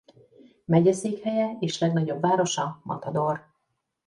Megyeszékhelye 0.65 1.57
és 1.59 1.79
legnagyobb 1.79 2.21
városa 2.21 2.81
Matador. 2.83 3.49